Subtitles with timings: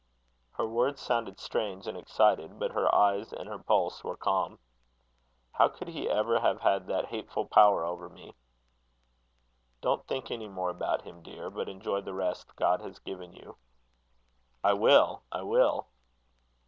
[0.53, 4.57] Her words sounded strange and excited, but her eye and her pulse were calm.
[5.51, 8.33] "How could he ever have had that hateful power over me?"
[9.79, 13.57] "Don't think any more about him, dear, but enjoy the rest God has given you."
[14.63, 15.85] "I will, I will."